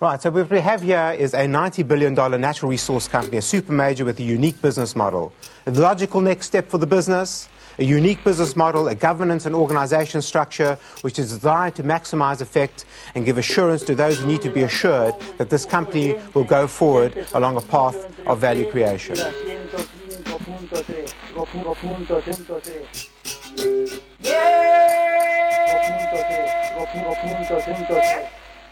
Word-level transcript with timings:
Right, 0.00 0.22
so 0.22 0.30
what 0.30 0.48
we 0.48 0.60
have 0.60 0.80
here 0.80 1.14
is 1.18 1.34
a 1.34 1.44
$90 1.44 1.86
billion 1.86 2.14
natural 2.14 2.70
resource 2.70 3.06
company, 3.06 3.36
a 3.36 3.42
super 3.42 3.72
major 3.72 4.06
with 4.06 4.18
a 4.18 4.22
unique 4.22 4.62
business 4.62 4.96
model. 4.96 5.30
The 5.66 5.78
logical 5.78 6.22
next 6.22 6.46
step 6.46 6.70
for 6.70 6.78
the 6.78 6.86
business, 6.86 7.50
a 7.78 7.84
unique 7.84 8.24
business 8.24 8.56
model, 8.56 8.88
a 8.88 8.94
governance 8.94 9.44
and 9.44 9.54
organization 9.54 10.22
structure 10.22 10.78
which 11.02 11.18
is 11.18 11.28
designed 11.28 11.74
to 11.74 11.82
maximize 11.82 12.40
effect 12.40 12.86
and 13.14 13.26
give 13.26 13.36
assurance 13.36 13.82
to 13.82 13.94
those 13.94 14.20
who 14.20 14.26
need 14.26 14.40
to 14.40 14.48
be 14.48 14.62
assured 14.62 15.12
that 15.36 15.50
this 15.50 15.66
company 15.66 16.16
will 16.32 16.44
go 16.44 16.66
forward 16.66 17.26
along 17.34 17.58
a 17.58 17.60
path 17.60 18.10
of 18.26 18.38
value 18.38 18.70
creation. 18.70 19.18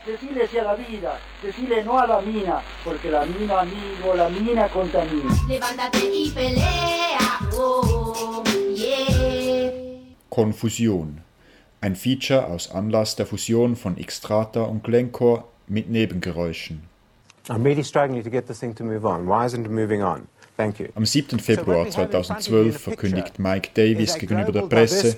Decirle 0.06 0.46
sí 0.48 0.58
a 0.58 0.64
la 0.64 0.74
vida, 0.74 1.18
decirle 1.42 1.84
no 1.84 1.98
a 1.98 2.06
la 2.06 2.20
mina, 2.20 2.62
porque 2.84 3.10
la 3.10 3.26
mina 3.26 3.60
amigo, 3.60 4.14
la 4.14 4.28
mina 4.28 4.68
contamina. 4.68 5.34
Levántate 5.48 5.98
y 5.98 6.30
pelea, 6.30 7.18
oh, 7.54 8.42
yeah. 8.74 9.72
Konfusion. 10.30 11.20
Ein 11.80 11.96
Feature 11.96 12.46
aus 12.46 12.70
Anlass 12.70 13.16
der 13.16 13.26
Fusion 13.26 13.76
von 13.76 13.96
Xtrata 13.96 14.62
und 14.62 14.82
Glencore 14.82 15.44
mit 15.66 15.90
Nebengeräuschen. 15.90 16.82
I'm 17.48 17.64
really 17.64 17.84
struggling 17.84 18.22
to 18.22 18.30
get 18.30 18.46
this 18.46 18.60
thing 18.60 18.74
to 18.76 18.84
move 18.84 19.04
on. 19.04 19.26
Why 19.26 19.46
isn't 19.46 19.64
it 19.64 19.70
moving 19.70 20.02
on? 20.02 20.28
Thank 20.56 20.80
you. 20.80 20.88
Am 20.94 21.06
7. 21.06 21.38
Februar 21.38 21.88
2012 21.88 22.80
verkündigt 22.80 23.38
Mike 23.38 23.70
Davis 23.74 24.18
gegenüber 24.18 24.52
der 24.52 24.62
Presse, 24.62 25.14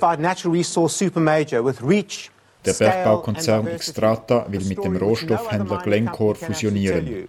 der 2.64 2.72
Bergbaukonzern 2.74 3.66
Xstrata 3.76 4.46
will 4.48 4.64
mit 4.64 4.84
dem 4.84 4.96
Rohstoffhändler 4.96 5.78
Glencore 5.78 6.34
fusionieren. 6.34 7.28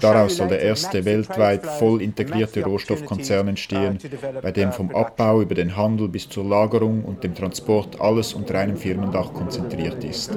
Daraus 0.00 0.36
soll 0.36 0.48
der 0.48 0.60
erste 0.60 1.04
weltweit 1.04 1.66
voll 1.66 2.02
integrierte 2.02 2.64
Rohstoffkonzern 2.64 3.48
entstehen, 3.48 3.98
bei 4.42 4.52
dem 4.52 4.72
vom. 4.72 4.86
Abbau 4.96 5.42
über 5.42 5.54
den 5.54 5.76
Handel 5.76 6.08
bis 6.08 6.28
zur 6.28 6.44
Lagerung 6.44 7.04
und 7.04 7.22
dem 7.22 7.34
Transport 7.34 8.00
alles 8.00 8.32
unter 8.34 8.58
einem 8.58 8.76
Firmendach 8.76 9.32
konzentriert 9.32 10.02
ist. 10.04 10.36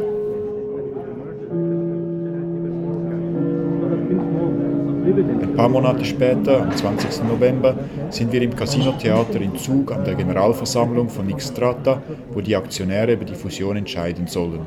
Paar 5.60 5.68
Monate 5.68 6.06
später, 6.06 6.62
am 6.62 6.72
20. 6.72 7.26
November, 7.26 7.76
sind 8.12 8.32
wir 8.32 8.42
im 8.42 8.56
Casino-Theater 8.56 9.42
in 9.42 9.58
Zug 9.58 9.92
an 9.92 10.06
der 10.06 10.16
Generalversammlung 10.16 11.10
von 11.10 11.28
Xstrata, 11.36 12.02
wo 12.32 12.40
die 12.40 12.56
Aktionäre 12.56 13.12
über 13.12 13.26
die 13.26 13.36
Fusion 13.36 13.76
entscheiden 13.76 14.26
sollen. 14.28 14.62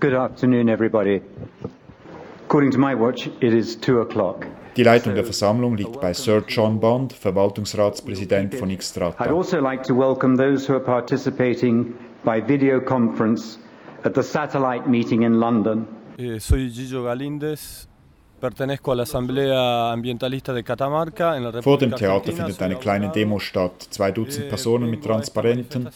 Good 0.00 0.14
afternoon, 0.14 0.66
everybody. 0.66 1.22
According 2.48 2.72
to 2.72 2.78
my 2.80 2.98
watch, 2.98 3.30
it 3.38 3.52
is 3.52 3.78
two 3.80 4.00
o'clock. 4.00 4.48
Die 4.76 4.82
Leitung 4.82 5.14
der 5.14 5.22
Versammlung 5.22 5.76
liegt 5.76 6.00
bei 6.00 6.12
Sir 6.12 6.42
John 6.48 6.80
Bond, 6.80 7.12
Verwaltungsratspräsident 7.12 8.56
von 8.56 8.68
I'd 8.70 8.78
Xstrata. 8.78 9.30
also 9.30 9.60
like 9.60 9.84
to 9.84 9.94
welcome 9.94 10.36
those 10.36 10.68
who 10.68 10.74
are 10.74 10.84
participating 10.84 11.94
by 12.24 12.40
video 12.44 12.80
conference 12.80 13.60
at 14.02 14.16
the 14.16 14.22
satellite 14.22 14.88
meeting 14.88 15.22
in 15.22 15.34
London. 15.34 15.86
Eh, 16.18 16.40
soy 16.40 16.70
Gillo 16.70 17.04
Galíndez, 17.04 17.86
Vor 21.62 21.78
dem 21.78 21.94
Theater 21.94 22.32
findet 22.32 22.62
eine 22.62 22.76
kleine. 22.76 23.10
Demo 23.10 23.38
statt. 23.38 23.86
Zwei 23.90 24.10
Dutzend 24.10 24.46
Eh, 24.46 24.48
Personen 24.48 24.90
mit 24.90 25.02
Transparenten. 25.02 25.88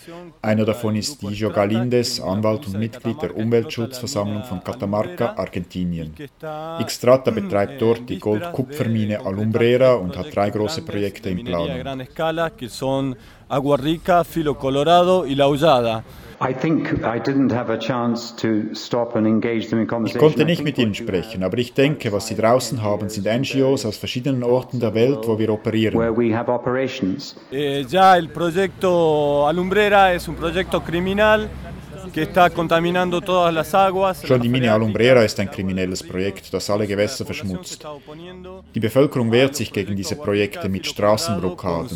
Einer 0.43 0.65
davon 0.65 0.97
ist 0.97 1.21
Dijo 1.23 1.49
Xtrata, 1.49 1.49
que 1.49 1.61
Galíndez, 1.61 2.09
es 2.09 2.21
una 2.21 2.33
Anwalt 2.33 2.67
und 2.67 2.79
Mitglied 2.79 3.23
der 3.23 3.37
Umweltschutzversammlung 3.37 4.45
von 4.45 4.63
Catamarca, 4.65 5.35
Argentinien. 5.37 6.15
que 6.15 6.25
está, 6.25 6.79
Xstrata 6.85 7.31
eh, 7.31 7.35
betreibt 7.35 7.81
dort 7.81 8.09
die 8.09 8.19
Gold-Kupfermine 8.19 9.21
Alumbrera 9.25 9.95
und 9.95 10.17
hat 10.17 10.34
drei 10.34 10.50
große 10.50 10.83
Projekte 10.83 11.31
in 11.31 11.45
Planung. 11.45 11.84
Agua 13.50 13.77
Rica, 13.77 14.22
Filo 14.25 14.55
Colorado 14.56 15.27
y 15.27 15.34
La 15.34 15.49
Ullada. 15.49 16.05
I 16.43 16.55
think 16.55 16.88
I 17.05 17.19
didn't 17.21 17.53
have 17.53 17.71
a 17.71 17.78
chance 17.78 18.33
to 18.37 18.75
stop 18.75 19.15
and 19.15 19.27
engage 19.27 19.69
them 19.69 19.78
in 19.81 19.84
Ich 19.84 19.91
conversation. 19.91 20.21
konnte 20.21 20.44
nicht 20.47 20.65
mit 20.65 20.78
ihnen 20.78 20.94
sprechen, 20.94 21.43
aber 21.43 21.59
ich 21.59 21.75
denke, 21.75 22.11
was 22.12 22.28
sie 22.28 22.34
draußen 22.34 22.81
haben, 22.83 23.11
sind 23.11 23.27
NGOs 23.27 23.84
aus 23.84 23.99
verschiedenen 23.99 24.43
Orten 24.43 24.81
der 24.81 24.94
Welt, 24.94 25.19
wo 25.27 25.38
wir 25.38 25.49
where 25.49 25.53
operieren. 25.53 26.16
we 26.16 26.34
have 26.34 26.50
operations. 26.50 27.37
Eh, 27.53 27.84
ya 27.91 28.16
el 28.16 28.31
proyecto 28.31 29.47
Alumbrera 29.47 30.15
es 30.15 30.28
un 30.28 30.37
proyecto 30.37 30.81
criminal 30.82 31.47
que 32.10 32.22
está 32.22 32.50
contaminando 32.50 33.21
todas 33.21 33.53
las 33.53 33.75
aguas. 33.75 34.22
Schon 34.25 34.41
die 34.41 34.48
Mine 34.48 34.71
Alumbrera 34.71 35.25
ist 35.25 35.38
ein 35.41 35.50
kriminelles 35.50 36.03
Projekt, 36.03 36.53
das 36.53 36.69
alle 36.71 36.87
Gewässer 36.87 37.25
verschmutzt. 37.25 37.87
Die 38.75 38.81
Bevölkerung 38.81 39.31
wehrt 39.32 39.54
sich 39.56 39.72
gegen 39.72 39.97
diese 39.97 40.16
Projekte 40.16 40.69
mit 40.69 40.87
Straßenblockaden. 40.87 41.91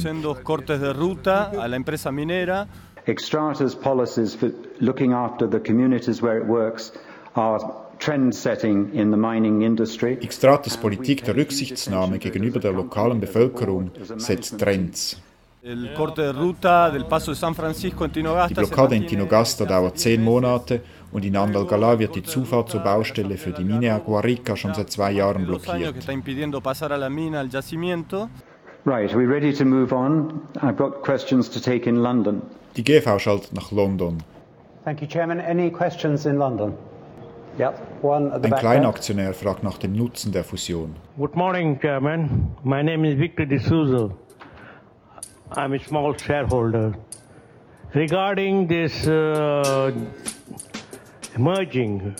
Extrata's 3.06 3.74
policies 3.74 4.34
for 4.34 4.50
looking 4.80 5.12
after 5.12 5.47
the 5.47 5.58
communities 5.60 6.22
where 6.22 6.38
it 6.38 6.48
works 6.48 6.91
are 7.34 7.60
trend 7.98 8.34
setting 8.34 8.91
in 8.94 9.10
the 9.10 9.16
mining 9.16 9.62
industry. 9.62 10.16
Xtratas 10.16 10.76
Politik 10.76 11.24
der 11.24 11.36
Rücksichtnahme 11.36 12.19
gegenüber 12.19 12.60
der 12.60 12.72
lokalen 12.72 13.20
Bevölkerung 13.20 13.91
setzt 14.16 14.58
Trends. 14.58 15.20
Die 15.66 15.76
Blockade 18.54 18.97
in 18.97 19.06
Tinogasta 19.06 19.64
dauert 19.64 19.98
zehn 19.98 20.20
meses. 20.20 20.34
Monate 20.34 20.82
und 21.10 21.25
in 21.25 21.34
Andalgalá 21.34 21.98
wird 21.98 22.14
die 22.16 22.22
Zufahrt 22.22 22.69
zur 22.69 22.80
Baustelle 22.80 23.38
für 23.38 23.52
die 23.52 23.64
Mine 23.64 23.94
Aguarica 23.94 24.56
schon 24.56 24.74
seit 24.74 24.91
zwei 24.91 25.12
Jahren 25.12 25.47
blockiert. 25.47 26.06
Right, 28.86 29.10
are 29.10 29.19
we 29.19 29.26
ready 29.26 29.54
to 29.54 29.64
move 29.64 29.94
on? 29.94 30.42
I've 30.56 30.76
got 30.76 31.03
questions 31.03 31.50
to 31.50 31.58
take 31.58 31.88
in 31.88 31.97
London. 31.97 32.42
Die 32.76 32.84
GV 32.84 33.19
schaltet 33.19 33.54
nach 33.54 33.72
London. 33.72 34.22
Thank 34.84 35.00
you, 35.00 35.08
Chairman. 35.08 35.41
Any 35.41 35.70
questions 35.70 36.26
in 36.26 36.36
London? 36.36 36.74
Yep, 37.58 37.80
one 38.03 38.30
at 38.30 38.44
the 38.44 38.53
Ein. 38.53 38.58
Kleinaktionär 38.58 39.32
fragt 39.32 39.62
nach 39.62 39.78
dem 39.78 39.94
Nutzen 39.94 40.32
der 40.32 40.44
Fusion. 40.44 40.94
Good 41.16 41.34
morning, 41.34 41.80
Chairman. 41.80 42.54
My 42.62 42.82
name 42.82 43.10
is 43.10 43.19
Victor 43.19 43.47
D'Souza. 43.47 44.10
I'm 45.53 45.75
a 45.75 45.78
small 45.78 46.15
shareholder. 46.15 46.94
Regarding 47.94 48.66
this 48.66 49.06
uh, 49.06 49.93
merging 51.38 52.16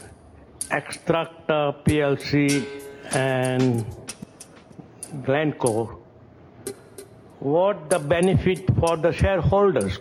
Extracta 0.71 1.75
PLC 1.84 2.67
and 3.13 3.84
Glencore, 5.25 5.99
what 7.41 7.89
the 7.91 7.99
benefit 7.99 8.69
for 8.79 8.97
the 8.97 9.13
shareholders? 9.13 9.99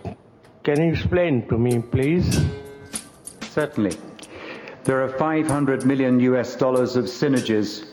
Can 0.63 0.81
you 0.81 0.91
explain 0.91 1.47
to 1.47 1.57
me, 1.57 1.79
please? 1.79 2.45
Certainly. 3.41 3.97
There 4.83 5.01
are 5.01 5.09
500 5.17 5.85
million 5.85 6.19
US 6.19 6.55
dollars 6.55 6.97
of 6.97 7.05
synergies. 7.05 7.85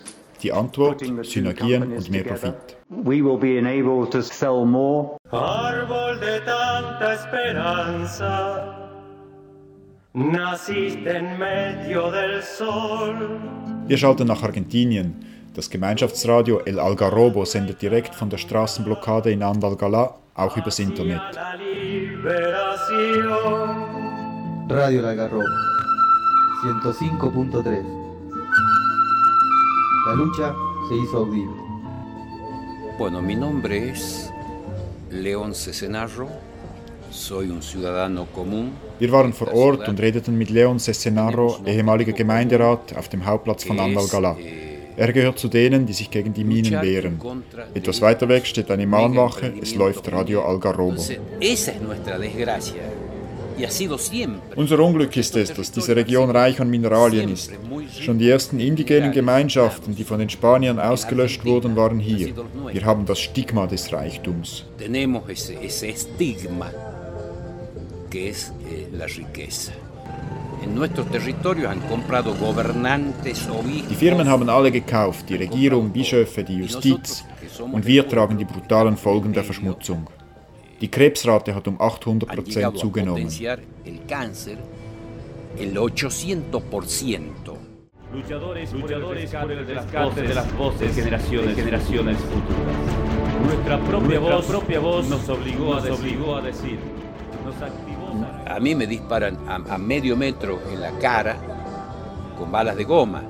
Die 0.42 0.52
Antwort, 0.52 1.02
Synergien 1.22 1.92
und 1.92 2.10
mehr. 2.10 2.24
Profit. 2.24 2.76
We 2.88 3.22
will 3.22 3.36
be 3.36 3.58
enabled 3.58 4.10
to 4.12 4.22
sell 4.22 4.64
more 4.64 5.16
Árbol 5.30 6.18
de 6.18 6.40
tanta 6.40 7.12
esperanza, 7.12 8.74
naciste 10.14 11.10
en 11.10 11.38
medio 11.38 12.10
del 12.10 12.42
sol. 12.42 13.38
Wir 13.86 13.98
schalten 13.98 14.26
nach 14.26 14.42
Argentinien. 14.42 15.14
Das 15.54 15.68
Gemeinschaftsradio 15.68 16.60
El 16.64 16.78
Algarrobo 16.78 17.44
sendet 17.44 17.82
direkt 17.82 18.14
von 18.14 18.30
der 18.30 18.38
Straßenblockade 18.38 19.30
in 19.30 19.42
Andalgalá, 19.42 20.14
auch 20.34 20.56
übers 20.56 20.78
Internet. 20.78 21.20
Radio 24.68 25.00
El 25.00 25.04
Algarrobo 25.04 25.44
105.3 26.62 27.99
La 30.06 30.14
lucha 30.14 30.54
se 30.88 30.96
hizo 30.96 31.18
audible. 31.18 31.60
Bueno, 32.98 33.20
mi 33.20 33.34
nombre 33.34 33.90
es 33.90 34.30
León 35.10 35.54
Cesenarro, 35.54 36.28
soy 37.10 37.50
un 37.50 37.60
ciudadano 37.62 38.26
común. 38.26 38.72
Wir 38.98 39.10
waren 39.12 39.32
vor 39.32 39.52
Ort 39.52 39.88
und 39.88 40.00
redeten 40.00 40.38
mit 40.38 40.48
Leon 40.48 40.78
Cesenaro, 40.78 41.58
ehemaliger 41.66 42.12
Gemeinderat, 42.12 42.96
auf 42.96 43.08
dem 43.10 43.26
Hauptplatz 43.26 43.64
von 43.64 43.78
Andalgalá. 43.78 44.36
Er 44.96 45.12
gehört 45.12 45.38
zu 45.38 45.48
denen, 45.48 45.84
die 45.86 45.92
sich 45.92 46.10
gegen 46.10 46.32
die 46.32 46.44
Minen 46.44 46.80
wehren. 46.80 47.20
Etwas 47.74 48.00
weiter 48.00 48.28
weg 48.28 48.46
steht 48.46 48.70
eine 48.70 48.86
Mahnwache, 48.86 49.52
es 49.60 49.74
läuft 49.74 50.10
Radio 50.10 50.44
Algarrobo. 50.44 51.02
Esa 51.40 51.72
es 51.72 51.80
nuestra 51.82 52.18
desgracia. 52.18 52.82
Unser 54.56 54.78
Unglück 54.78 55.16
ist 55.16 55.36
es, 55.36 55.52
dass 55.52 55.70
diese 55.72 55.94
Region 55.94 56.30
reich 56.30 56.60
an 56.60 56.70
Mineralien 56.70 57.32
ist. 57.32 57.50
Schon 58.00 58.18
die 58.18 58.28
ersten 58.28 58.60
indigenen 58.60 59.12
Gemeinschaften, 59.12 59.94
die 59.94 60.04
von 60.04 60.18
den 60.18 60.30
Spaniern 60.30 60.78
ausgelöscht 60.78 61.44
wurden, 61.44 61.76
waren 61.76 61.98
hier. 61.98 62.34
Wir 62.72 62.84
haben 62.84 63.06
das 63.06 63.20
Stigma 63.20 63.66
des 63.66 63.92
Reichtums. 63.92 64.64
Eh. 73.32 73.82
Die 73.90 73.94
Firmen 73.94 74.28
haben 74.28 74.48
alle 74.48 74.70
gekauft, 74.70 75.28
die 75.28 75.36
Regierung, 75.36 75.90
Bischöfe, 75.90 76.44
die 76.44 76.58
Justiz. 76.58 77.24
Und 77.72 77.86
wir 77.86 78.06
tragen 78.06 78.36
die 78.36 78.44
brutalen 78.44 78.96
Folgen 78.96 79.32
der 79.32 79.44
Verschmutzung. 79.44 80.06
Die 80.80 80.88
Krebsrate 80.88 81.54
hat 81.54 81.68
um 81.68 81.76
800 81.78 82.28
han 82.28 82.36
Prozent 82.36 82.56
llegado 82.56 82.78
a 82.78 82.80
zugenommen. 82.80 83.24
potenciar 83.24 83.60
el 83.84 84.06
cáncer 84.06 84.58
el 85.58 85.76
800%. 85.76 87.28
Luchadores, 88.12 88.72
luchadores 88.72 89.30
por 89.30 89.52
el 89.52 89.66
rescate 89.66 90.22
de 90.22 90.34
las 90.34 90.56
voces 90.56 90.94
generaciones, 90.94 91.54
generaciones 91.54 92.16
futuras. 92.18 92.76
Nuestra 93.44 93.78
propia, 93.80 94.20
voz, 94.20 94.46
propia 94.46 94.80
voz 94.80 95.08
nos 95.08 95.28
obligó, 95.28 95.74
a, 95.74 95.80
decir, 95.80 96.00
obligó 96.00 96.36
a 96.36 96.40
decir, 96.42 96.78
nos 97.44 97.56
activó 97.62 98.08
a... 98.46 98.56
A 98.56 98.60
mí 98.60 98.74
me 98.74 98.86
disparan 98.86 99.38
a, 99.48 99.56
a 99.74 99.78
medio 99.78 100.16
metro 100.16 100.60
en 100.72 100.80
la 100.80 100.90
cara 100.98 101.36
con 102.38 102.50
balas 102.50 102.76
de 102.76 102.84
goma. 102.84 103.22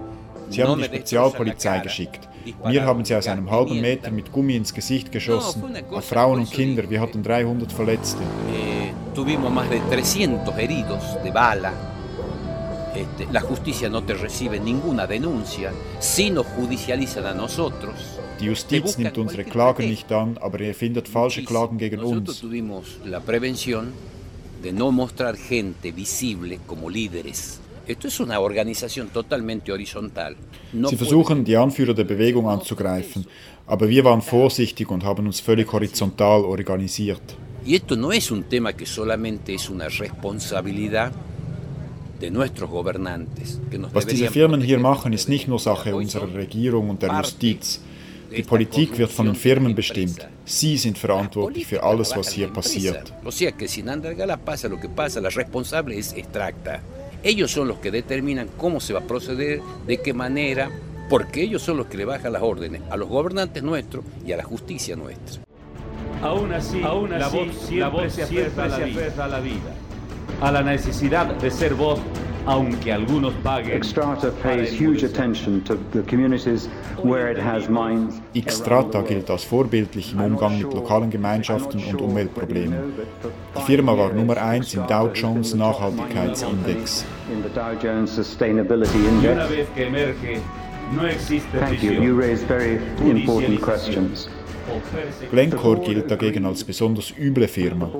Sie 0.50 0.62
haben 0.62 0.78
die 0.78 0.86
Spezialpolizei 0.86 1.80
geschickt. 1.80 2.29
Wir 2.64 2.84
haben 2.84 3.04
sie 3.04 3.14
aus 3.14 3.26
einem 3.26 3.50
halben 3.50 3.80
Meter 3.80 4.10
mit 4.10 4.32
Gummi 4.32 4.56
ins 4.56 4.72
Gesicht 4.72 5.12
geschossen. 5.12 5.62
Auf 5.90 6.04
Frauen 6.04 6.40
und 6.40 6.50
Kinder, 6.50 6.88
wir 6.88 7.00
hatten 7.00 7.22
300 7.22 7.72
Verletzte. 7.72 8.22
Eh, 8.22 8.92
tuvimos 9.14 9.52
más 9.52 9.68
de 9.68 9.80
300 9.90 10.56
heridos 10.58 11.02
de 11.22 11.30
bala. 11.30 11.72
Este, 12.94 13.32
la 13.32 13.40
justicia 13.40 13.88
no 13.88 14.02
te 14.02 14.14
recibe 14.14 14.58
ninguna 14.58 15.06
denuncia, 15.06 15.72
si 16.00 16.30
nos 16.30 16.46
judicializan 16.56 17.24
a 17.24 17.34
nosotros. 17.34 17.94
Die 18.40 18.46
Justiz 18.46 18.98
nimmt 18.98 19.16
unsere 19.16 19.44
Klagen 19.44 19.88
nicht 19.88 20.10
an, 20.10 20.38
aber 20.40 20.60
ihr 20.60 20.74
findet 20.74 21.06
falsche 21.06 21.44
Klagen 21.44 21.78
gegen 21.78 22.00
uns. 22.00 22.40
tuvimos 22.40 22.98
la 23.04 23.20
prevención 23.20 23.92
de 24.62 24.72
no 24.72 24.90
mostrar 24.90 25.36
gente 25.36 25.92
visible 25.92 26.58
como 26.66 26.90
líderes. 26.90 27.60
Esto 27.90 28.06
es 28.06 28.20
una 28.20 28.38
organización 28.38 29.08
totalmente 29.08 29.72
horizontal. 29.72 30.36
No 30.72 30.88
Sie 30.88 30.96
versuchen, 30.96 31.44
die 31.44 31.56
Anführer 31.56 31.92
der 31.92 32.04
Bewegung 32.04 32.48
anzugreifen, 32.48 33.26
aber 33.66 33.88
wir 33.88 34.04
waren 34.04 34.22
vorsichtig 34.22 34.88
und 34.90 35.02
haben 35.02 35.26
uns 35.26 35.40
völlig 35.40 35.72
horizontal 35.72 36.44
organisiert. 36.44 37.22
Y 37.66 37.74
esto 37.74 37.96
no 37.96 38.12
es 38.12 38.30
un 38.30 38.44
tema 38.44 38.72
que 38.72 38.86
solamente 38.86 39.52
es 39.54 39.68
una 39.68 39.88
responsabilidad 39.88 41.12
Was 43.92 44.06
diese 44.06 44.30
Firmen 44.30 44.60
hier 44.60 44.78
machen, 44.78 45.12
ist 45.12 45.28
nicht 45.28 45.48
nur 45.48 45.58
Sache 45.58 45.94
unserer 45.96 46.32
Regierung 46.34 46.90
und 46.90 47.02
der 47.02 47.12
Justiz. 47.16 47.80
Die 48.36 48.42
Politik 48.42 48.98
wird 48.98 49.10
von 49.10 49.26
den 49.26 49.34
Firmen 49.34 49.74
bestimmt. 49.74 50.28
Sie 50.44 50.76
sind 50.76 50.98
verantwortlich 50.98 51.66
für 51.66 51.82
alles, 51.82 52.14
was 52.14 52.30
hier 52.30 52.48
passiert. 52.48 53.12
Ellos 57.22 57.50
son 57.50 57.68
los 57.68 57.78
que 57.78 57.90
determinan 57.90 58.48
cómo 58.56 58.80
se 58.80 58.92
va 58.92 59.00
a 59.00 59.04
proceder, 59.04 59.60
de 59.86 59.98
qué 59.98 60.14
manera, 60.14 60.70
porque 61.10 61.42
ellos 61.42 61.60
son 61.60 61.76
los 61.76 61.86
que 61.86 61.98
le 61.98 62.04
bajan 62.04 62.32
las 62.32 62.42
órdenes 62.42 62.82
a 62.90 62.96
los 62.96 63.08
gobernantes 63.08 63.62
nuestros 63.62 64.04
y 64.24 64.32
a 64.32 64.36
la 64.36 64.44
justicia 64.44 64.96
nuestra. 64.96 65.42
Aún 66.22 66.52
así, 66.52 66.82
Aún 66.82 67.10
la 67.10 67.26
así, 67.26 67.36
voz 67.36 67.54
siempre 67.56 67.78
la 67.78 67.88
voz 67.88 68.12
se 68.12 68.26
siempre 68.26 68.64
aferra 68.64 68.76
se 68.76 68.84
aferra 68.84 69.24
a 69.24 69.28
la 69.28 69.40
vida, 69.40 69.74
a 70.40 70.52
la 70.52 70.62
necesidad 70.62 71.26
de 71.26 71.50
ser 71.50 71.74
voz, 71.74 71.98
aunque 72.46 72.92
algunos 72.92 73.34
paguen. 73.42 73.80
Xstrata 73.80 74.30
pays 74.42 74.70
huge 74.70 75.04
attention 75.04 75.62
to 75.64 75.76
the 75.92 76.02
communities 76.02 76.68
where 77.02 77.30
it 77.30 77.38
has 77.38 77.68
mines. 77.68 78.20
Xstrata 78.34 79.02
gilt 79.02 79.30
als 79.30 79.44
vorbildlich 79.44 80.12
im 80.12 80.20
Umgang 80.20 80.58
mit 80.58 80.72
lokalen 80.72 81.10
Gemeinschaften 81.10 81.82
und 81.84 82.00
Umweltproblemen. 82.00 82.92
Die 83.56 83.62
Firma 83.62 83.96
war 83.96 84.12
Nummer 84.12 84.36
1 84.36 84.74
im 84.74 84.86
Dow 84.86 85.10
Jones 85.12 85.54
Nachhaltigkeitsindex. 85.54 87.04
In 87.32 87.42
the 87.42 87.48
Dow 87.54 87.72
Jones 87.80 88.16
Sustainability 88.16 88.98
Index. 89.08 89.74
Thank 91.52 91.82
you. 91.84 91.92
You 91.92 92.16
raise 92.18 92.42
very 92.42 92.80
important 93.08 93.62
questions. 93.62 94.28
Glencore 95.30 95.80
gilt 95.80 96.10
dagegen 96.10 96.46
als 96.46 96.64
besonders 96.64 97.12
üble 97.18 97.48
Firma. 97.48 97.90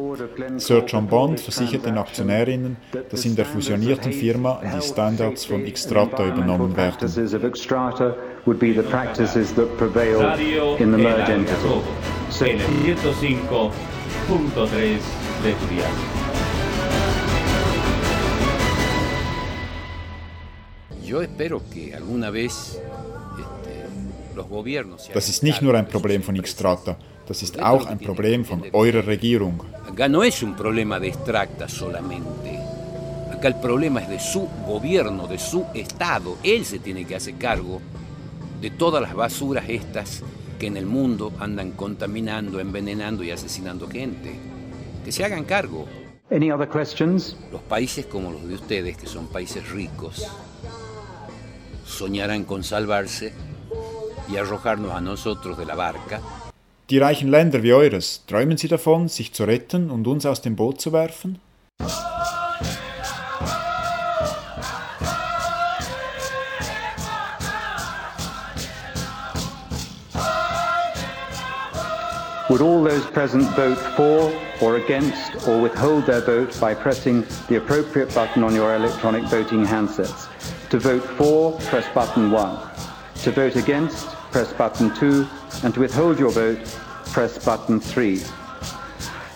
Sir 0.57 0.85
John 0.87 1.07
Bond 1.07 1.41
versichert 1.41 1.85
den 1.87 1.99
Aktionärinnen, 1.99 2.77
dass 3.11 3.25
in 3.25 3.37
der 3.37 3.45
fusionierten 3.45 4.13
Firma 4.13 4.61
die 4.63 4.83
Standards 4.83 5.45
von 5.45 5.65
Xstrata 5.65 6.27
übernommen 6.27 6.77
werden. 6.77 6.97
Practices 6.99 7.35
of 7.35 7.43
Xstrata 7.43 8.15
would 8.47 8.59
be 8.59 8.73
the 8.73 8.83
practices 8.83 9.53
that 9.55 9.77
prevail 9.77 10.19
Radio 10.21 10.77
in 10.77 10.93
the 10.93 10.99
El 10.99 11.03
merged 11.03 11.29
entity. 11.29 11.53
Algarrobo, 11.53 11.83
So, 12.31 12.45
en 12.45 12.61
el 12.61 12.67
105.3 12.97 15.01
de 15.43 15.53
tu 15.53 15.67
dial. 15.75 15.91
Yo 21.05 21.23
espero 21.23 21.61
que 21.73 21.95
alguna 21.95 22.31
vez 22.31 22.81
Das 25.15 25.29
ist 25.29 25.43
nicht 25.43 25.63
nur 25.63 25.75
ein 25.75 25.89
Problem 25.89 26.23
von. 26.23 26.41
Xstrata, 26.41 26.97
das 27.27 27.43
ist 27.43 27.61
auch 27.61 27.87
ein 27.87 27.99
Problem 27.99 28.45
von 28.45 28.63
eurer 28.73 29.07
Regierung. 29.07 29.63
Acá 29.87 30.09
no 30.09 30.23
es 30.23 30.43
un 30.43 30.55
problema 30.55 31.01
de 31.01 31.09
extracta 31.09 31.69
solamente. 31.69 32.59
Acá 33.33 33.49
el 33.49 33.57
problema 33.57 34.01
es 34.01 34.09
de 34.09 34.21
su 34.21 34.49
gobierno, 34.67 35.27
de 35.27 35.39
su 35.39 35.65
Estado. 35.75 36.37
Él 36.43 36.65
se 36.65 36.79
tiene 36.79 37.05
que 37.05 37.17
hacer 37.17 37.35
cargo 37.35 37.81
de 38.61 38.71
todas 38.71 39.03
las 39.03 39.15
basuras 39.15 39.65
estas 39.69 40.23
que 40.59 40.67
en 40.67 40.77
el 40.77 40.87
mundo 40.87 41.33
andan 41.39 41.73
contaminando, 41.73 42.61
envenenando 42.61 43.25
y 43.25 43.31
asesinando 43.31 43.89
gente. 43.89 44.35
Que 45.05 45.13
se 45.13 45.25
hagan 45.25 45.45
cargo. 45.45 45.87
any 46.31 46.51
other 46.51 46.69
questions? 46.69 47.37
Los 47.51 47.63
países 47.63 48.07
como 48.07 48.31
los 48.31 48.47
de 48.47 48.55
ustedes, 48.55 48.97
que 48.97 49.07
son 49.07 49.27
países 49.27 49.69
ricos, 49.71 50.27
soñarán 51.85 52.45
con 52.45 52.63
salvarse 52.63 53.33
y 54.31 54.37
arrojarnos 54.37 54.93
a 54.93 55.01
nosotros 55.01 55.59
de 55.59 55.67
la 55.67 55.75
barca 55.75 56.21
Die 56.91 56.99
reichen 56.99 57.31
Länder 57.31 57.63
wie 57.63 57.73
eures, 57.73 58.25
träumen 58.27 58.57
sie 58.57 58.67
davon, 58.67 59.09
sich 59.09 59.33
zu 59.33 59.45
retten 59.45 59.93
und 59.93 60.09
uns 60.09 60.27
aus 60.27 60.43
dem 60.43 60.57
Boot 60.57 60.81
zu 60.81 60.93
werfen? 60.93 61.39
Would 72.49 72.61
all 72.61 72.83
those 72.83 73.07
present 73.13 73.45
vote 73.55 73.79
for 73.95 74.33
or 74.61 74.75
against 74.75 75.47
or 75.47 75.63
withhold 75.63 76.07
their 76.07 76.21
vote 76.21 76.59
by 76.61 76.75
pressing 76.75 77.25
the 77.49 77.59
appropriate 77.59 78.13
button 78.13 78.43
on 78.43 78.57
your 78.57 78.75
electronic 78.75 79.23
voting 79.27 79.65
handsets? 79.65 80.27
To 80.71 80.81
vote 80.81 81.05
for, 81.17 81.53
press 81.71 81.87
button 81.95 82.33
1. 82.33 82.59
To 83.23 83.31
vote 83.31 83.55
against, 83.55 84.17
press 84.31 84.53
button 84.53 84.95
2. 84.95 85.27
And 85.65 85.75
to 85.75 85.81
withhold 85.81 86.19
your 86.19 86.31
vote, 86.31 86.65
press 87.07 87.45
button 87.45 87.81
3. 87.81 88.23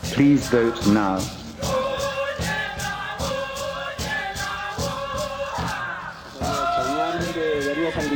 Please 0.02 0.48
vote 0.48 0.86
now. 0.88 1.18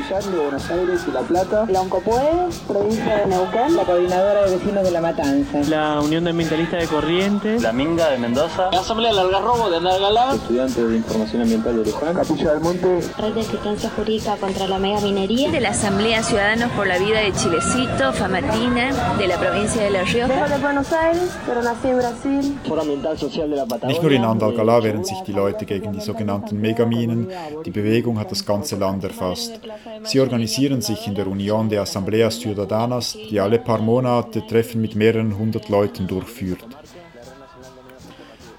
Santillán, 0.08 0.32
de 0.32 0.38
Buenos 0.38 0.70
Aires 0.70 1.00
y 1.06 1.10
La 1.12 1.20
Plata. 1.20 1.66
La 1.68 1.80
Oncopuede, 1.82 2.48
provincia 2.66 3.16
de 3.16 3.26
Neuquén. 3.26 3.76
La 3.76 3.84
Coordinadora 3.84 4.44
de 4.44 4.56
Vecinos 4.56 4.84
de 4.84 4.90
La 4.90 5.00
Matanza. 5.00 5.60
La 5.68 6.00
Unión 6.00 6.24
de 6.24 6.30
Ambientalistas 6.30 6.80
de 6.80 6.86
Corrientes. 6.86 7.62
La 7.62 7.72
Minga 7.72 8.10
de 8.10 8.18
Mendoza. 8.18 8.70
La 8.72 8.80
Asamblea 8.80 9.10
del 9.10 9.18
Algarrobo 9.18 9.68
de 9.70 9.76
Andalgalá. 9.76 10.34
Estudiantes 10.34 10.88
de 10.88 10.96
Información 10.96 11.42
Ambiental 11.42 11.76
de 11.84 11.90
Luján. 11.90 12.14
Capilla 12.14 12.52
del 12.52 12.60
Monte. 12.60 13.00
Red 13.18 13.34
de 13.34 13.40
Asistencia 13.40 13.90
Jurídica 13.96 14.36
contra 14.36 14.66
la 14.66 14.78
Mega 14.78 15.00
Minería. 15.00 15.50
De 15.50 15.60
la 15.60 15.70
Asamblea 15.70 16.22
Ciudadanos 16.22 16.70
por 16.72 16.86
la 16.86 16.98
Vida 16.98 17.20
de 17.20 17.32
Chilecito, 17.32 18.12
Famatina, 18.12 19.16
de 19.18 19.26
la 19.26 19.38
provincia 19.38 19.82
de 19.82 19.90
La 19.90 20.04
Rioja. 20.04 20.48
de 20.48 20.58
Buenos 20.58 20.92
Aires, 20.92 21.30
pero 21.46 21.62
nací 21.62 21.88
en 21.88 21.98
Brasil. 21.98 22.58
Foro 22.66 22.80
Ambiental 22.80 23.18
Social 23.18 23.50
de 23.50 23.56
la 23.56 23.66
Patagonia. 23.66 23.88
Nicht 23.88 24.02
nur 24.02 24.12
in 24.12 24.24
Andalgalá 24.24 24.82
wehren 24.82 25.04
sich 25.04 25.20
die 25.26 25.32
Leute 25.32 25.66
gegen 25.66 25.92
die 25.92 26.00
sogenannten 26.00 26.60
Megaminen, 26.60 27.28
die 27.64 27.70
Bewegung 27.70 28.18
hat 28.18 28.30
das 28.30 28.44
ganze 28.44 28.76
Land 28.76 29.04
erfasst. 29.04 29.60
Sie 30.04 30.20
organisieren 30.20 30.80
sich 30.80 31.06
in 31.06 31.14
der 31.14 31.26
Union 31.26 31.68
de 31.68 31.78
Asambleas 31.78 32.40
Ciudadanas, 32.40 33.16
die 33.30 33.40
alle 33.40 33.58
paar 33.58 33.80
Monate 33.80 34.46
Treffen 34.46 34.80
mit 34.80 34.94
mehreren 34.94 35.36
hundert 35.36 35.68
Leuten 35.68 36.06
durchführt. 36.06 36.66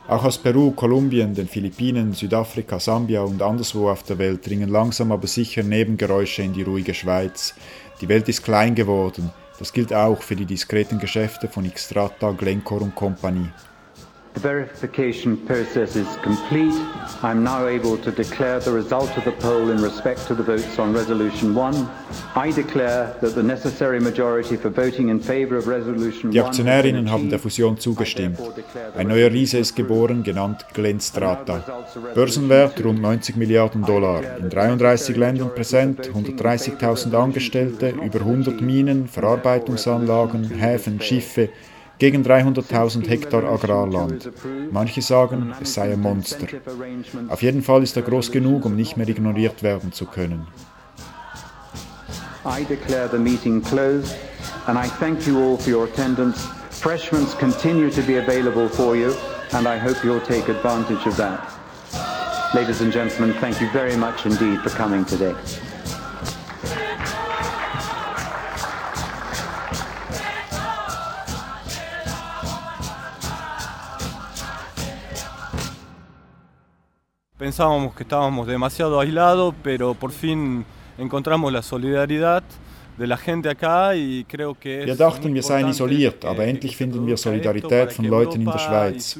Auch 0.07 0.23
aus 0.23 0.39
Peru, 0.39 0.71
Kolumbien, 0.71 1.35
den 1.35 1.47
Philippinen, 1.47 2.13
Südafrika, 2.13 2.79
Sambia 2.79 3.21
und 3.21 3.43
anderswo 3.43 3.89
auf 3.89 4.01
der 4.03 4.17
Welt 4.17 4.45
dringen 4.47 4.69
langsam 4.69 5.11
aber 5.11 5.27
sicher 5.27 5.61
Nebengeräusche 5.61 6.41
in 6.41 6.53
die 6.53 6.63
ruhige 6.63 6.95
Schweiz. 6.95 7.53
Die 8.01 8.09
Welt 8.09 8.27
ist 8.27 8.43
klein 8.43 8.73
geworden. 8.73 9.29
Das 9.59 9.71
gilt 9.71 9.93
auch 9.93 10.21
für 10.21 10.35
die 10.35 10.45
diskreten 10.45 10.99
Geschäfte 10.99 11.47
von 11.47 11.71
Xstrata, 11.71 12.31
Glencore 12.31 12.85
und 12.85 12.95
Company. 12.95 13.49
The 14.35 14.41
verification 14.41 15.37
process 15.37 15.95
is 15.95 16.07
complete. 16.21 16.73
I 17.23 17.31
am 17.31 17.43
now 17.43 17.65
able 17.67 17.97
to 17.97 18.11
declare 18.11 18.59
the 18.59 18.71
result 18.71 19.09
of 19.17 19.25
the 19.25 19.31
poll 19.31 19.71
in 19.71 19.81
respect 19.81 20.27
to 20.27 20.35
the 20.35 20.43
votes 20.43 20.77
on 20.77 20.93
Resolution 20.93 21.55
1. 21.55 21.89
I 22.35 22.51
declare 22.51 23.15
that 23.21 23.33
the 23.33 23.41
necessary 23.41 23.99
majority 23.99 24.55
for 24.55 24.69
voting 24.69 25.09
in 25.09 25.19
favor 25.19 25.57
of 25.57 25.67
Resolution 25.67 26.29
1 26.29 26.31
Die 26.31 26.41
Aktionärinnen 26.41 27.09
haben 27.09 27.29
der 27.29 27.39
Fusion 27.39 27.79
zugestimmt. 27.79 28.39
Ein 28.95 29.07
neuer 29.07 29.31
Riese 29.31 29.57
ist 29.57 29.75
geboren, 29.75 30.23
genannt 30.23 30.63
Glen 30.73 30.99
Strata. 30.99 31.63
Börsenwert 32.13 32.83
rund 32.83 33.01
90 33.01 33.35
Milliarden 33.35 33.83
Dollar, 33.83 34.37
in 34.37 34.49
33 34.49 35.17
Ländern 35.17 35.53
präsent, 35.55 36.07
130.000 36.07 37.15
Angestellte, 37.15 37.89
über 37.89 38.19
100 38.19 38.61
Minen, 38.61 39.07
Verarbeitungsanlagen, 39.07 40.49
Häfen, 40.51 41.01
Schiffe, 41.01 41.49
gegen 41.99 42.23
300.000 42.23 43.07
Hektar 43.07 43.43
Agrarland. 43.43 44.31
Manche 44.71 45.01
sagen, 45.01 45.53
es 45.61 45.73
sei 45.73 45.93
ein 45.93 46.01
Monster. 46.01 46.47
Auf 47.27 47.41
jeden 47.41 47.61
Fall 47.61 47.83
ist 47.83 47.97
er 47.97 48.03
groß 48.03 48.31
genug, 48.31 48.65
um 48.65 48.75
nicht 48.75 48.97
mehr 48.97 49.07
ignoriert 49.07 49.61
werden 49.61 49.91
zu 49.91 50.05
können. 50.05 50.47
I 52.45 52.63
declare 52.63 53.09
the 53.09 53.19
meeting 53.19 53.61
closed, 53.61 54.15
and 54.65 54.77
I 54.77 54.87
thank 54.99 55.27
you 55.27 55.37
all 55.37 55.57
for 55.57 55.71
your 55.71 55.83
attendance. 55.83 56.47
Freshments 56.71 57.37
continue 57.37 57.91
to 57.91 58.01
be 58.01 58.17
available 58.17 58.69
for 58.69 58.95
you, 58.95 59.13
and 59.51 59.67
I 59.67 59.77
hope 59.77 60.01
you'll 60.05 60.21
take 60.21 60.47
advantage 60.49 61.05
of 61.05 61.17
that. 61.17 61.41
Ladies 62.55 62.81
and 62.81 62.93
gentlemen, 62.93 63.35
thank 63.41 63.59
you 63.59 63.69
very 63.71 63.97
much 63.97 64.25
indeed 64.25 64.61
for 64.61 64.69
coming 64.69 65.03
today. 65.05 65.35
Pensábamos 77.53 77.95
que 77.95 78.03
estábamos 78.03 78.45
demasiado 78.45 78.99
aislados, 78.99 79.55
pero 79.63 79.95
por 79.95 80.11
fin 80.11 80.63
encontramos 80.99 81.51
la 81.51 81.63
solidaridad 81.63 82.43
de 82.95 83.07
la 83.07 83.17
gente 83.17 83.49
acá 83.49 83.95
y 83.95 84.23
creo 84.25 84.53
que 84.53 84.81
Wir 84.81 84.89
es 84.89 84.97
dachten, 84.99 85.31
muy 85.31 85.33
wir 85.39 85.43
seien 85.43 85.61
importante 85.61 85.75
isoliert, 85.75 86.19
que- 86.19 86.27
aber 86.27 86.47
endlich 86.47 86.75
finden 86.77 87.07
wir 87.07 87.15
produzca 87.15 87.15
esto 87.15 87.29
Solidarität 87.31 87.85
para 87.87 87.95
von 87.95 88.05
que 88.05 88.11
Leuten 88.11 88.41
in 88.41 88.51
der 88.51 88.59
Schweiz. 88.59 89.17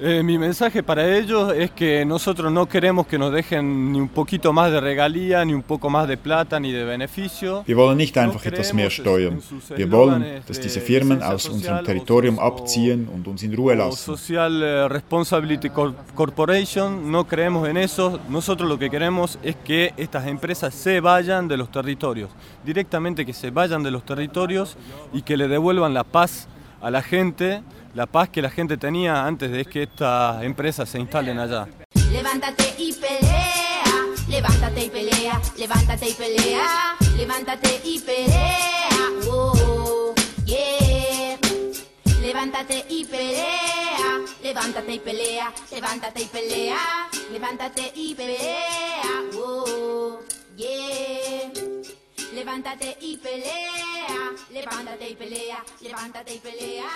Eh, 0.00 0.22
mi 0.22 0.38
mensaje 0.38 0.84
para 0.84 1.16
ellos 1.18 1.52
es 1.56 1.72
que 1.72 2.04
nosotros 2.04 2.52
no 2.52 2.66
queremos 2.66 3.06
que 3.08 3.18
nos 3.18 3.32
dejen 3.32 3.90
ni 3.90 4.00
un 4.00 4.08
poquito 4.08 4.52
más 4.52 4.70
de 4.70 4.80
regalía, 4.80 5.44
ni 5.44 5.52
un 5.54 5.62
poco 5.62 5.90
más 5.90 6.06
de 6.06 6.16
plata, 6.16 6.60
ni 6.60 6.70
de 6.70 6.84
beneficio. 6.84 7.64
Wir 7.66 7.76
wollen 7.76 7.96
nicht 7.98 8.16
einfach 8.16 8.46
etwas 8.46 8.72
mehr 8.72 8.90
steuern. 8.90 9.40
Wir 9.76 9.90
wollen, 9.90 10.24
dass 10.46 10.60
diese 10.60 10.80
Firmen 10.80 11.20
aus 11.20 11.48
unserem 11.48 11.84
Territorium 11.84 12.38
abziehen 12.38 13.08
und 13.12 13.26
uns 13.26 13.42
in 13.42 13.52
Ruhe 13.54 13.74
lassen. 13.74 13.96
Social 14.16 14.62
eh, 14.62 14.86
Responsibility 14.88 15.68
Cor- 15.70 15.94
Corporation, 16.14 17.10
no 17.10 17.24
creemos 17.26 17.68
en 17.68 17.76
eso. 17.76 18.20
Nosotros 18.28 18.68
lo 18.68 18.78
que 18.78 18.90
queremos 18.90 19.36
es 19.42 19.56
que 19.56 19.94
estas 19.96 20.28
empresas 20.28 20.74
se 20.74 21.00
vayan 21.00 21.48
de 21.48 21.56
los 21.56 21.72
territorios, 21.72 22.30
directamente 22.64 23.26
que 23.26 23.32
se 23.32 23.50
vayan 23.50 23.82
de 23.82 23.90
los 23.90 24.04
territorios 24.04 24.76
y 25.12 25.22
que 25.22 25.36
le 25.36 25.48
devuelvan 25.48 25.92
la 25.92 26.04
paz 26.04 26.46
a 26.80 26.88
la 26.92 27.02
gente, 27.02 27.62
la 27.98 28.06
paz 28.06 28.28
que 28.28 28.40
la 28.40 28.48
gente 28.48 28.76
tenía 28.76 29.26
antes 29.26 29.50
de 29.50 29.64
que 29.64 29.82
estas 29.82 30.44
empresas 30.44 30.88
se 30.88 31.00
instalen 31.00 31.36
allá. 31.36 31.66
Levántate 32.12 32.72
y 32.78 32.92
pelea, 32.92 33.82
levántate 34.28 34.84
y 34.84 34.88
pelea, 34.88 35.42
levántate 35.58 36.08
y 36.08 36.14
pelea, 36.14 36.96
levántate 37.16 37.80
y 37.82 37.98
pelea, 37.98 38.90
oh, 39.28 40.14
yeah. 40.44 41.36
Levántate 42.22 42.86
y 42.88 43.04
pelea, 43.04 44.20
levántate 44.44 44.92
y 44.92 44.98
pelea, 45.00 45.52
levántate 45.72 46.22
y 46.22 46.26
pelea, 46.26 46.78
levántate 47.32 47.92
y 47.96 48.14
pelea, 48.14 49.22
oh, 49.34 50.20
yeah. 50.56 51.50
Levántate 52.32 52.96
y 53.00 53.16
pelea, 53.16 54.30
levántate 54.52 55.08
y 55.10 55.14
pelea, 55.16 55.64
levántate 55.80 56.34
y 56.34 56.38
pelea, 56.38 56.90